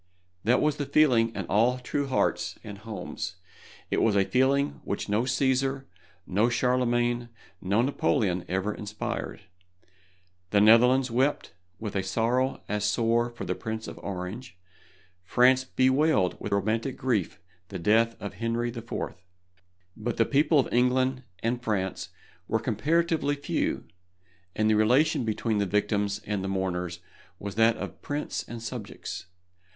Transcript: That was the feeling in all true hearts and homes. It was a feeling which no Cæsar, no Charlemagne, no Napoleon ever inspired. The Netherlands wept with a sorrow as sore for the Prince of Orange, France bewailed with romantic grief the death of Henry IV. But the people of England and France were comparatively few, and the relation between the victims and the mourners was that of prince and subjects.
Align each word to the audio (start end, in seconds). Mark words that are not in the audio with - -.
That 0.43 0.61
was 0.63 0.77
the 0.77 0.87
feeling 0.87 1.29
in 1.35 1.45
all 1.45 1.77
true 1.77 2.07
hearts 2.07 2.57
and 2.63 2.79
homes. 2.79 3.35
It 3.91 4.01
was 4.01 4.15
a 4.15 4.25
feeling 4.25 4.81
which 4.83 5.07
no 5.07 5.25
Cæsar, 5.25 5.85
no 6.25 6.49
Charlemagne, 6.49 7.29
no 7.61 7.83
Napoleon 7.83 8.43
ever 8.47 8.73
inspired. 8.73 9.41
The 10.49 10.59
Netherlands 10.59 11.11
wept 11.11 11.53
with 11.77 11.95
a 11.95 12.01
sorrow 12.01 12.63
as 12.67 12.83
sore 12.83 13.29
for 13.29 13.45
the 13.45 13.53
Prince 13.53 13.87
of 13.87 13.99
Orange, 13.99 14.57
France 15.23 15.65
bewailed 15.65 16.35
with 16.39 16.51
romantic 16.51 16.97
grief 16.97 17.39
the 17.67 17.77
death 17.77 18.15
of 18.19 18.33
Henry 18.33 18.69
IV. 18.69 18.91
But 19.95 20.17
the 20.17 20.25
people 20.25 20.57
of 20.59 20.73
England 20.73 21.25
and 21.43 21.61
France 21.61 22.09
were 22.47 22.57
comparatively 22.59 23.35
few, 23.35 23.85
and 24.55 24.67
the 24.67 24.73
relation 24.75 25.25
between 25.25 25.59
the 25.59 25.67
victims 25.67 26.19
and 26.25 26.43
the 26.43 26.47
mourners 26.47 27.01
was 27.37 27.53
that 27.53 27.77
of 27.77 28.01
prince 28.01 28.43
and 28.47 28.63
subjects. 28.63 29.27